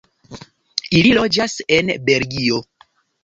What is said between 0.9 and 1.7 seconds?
Ili loĝas